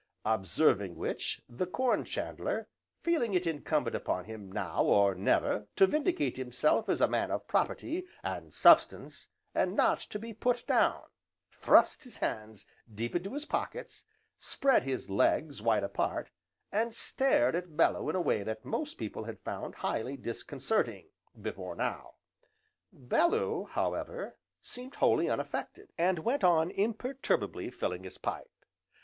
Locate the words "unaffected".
25.29-25.91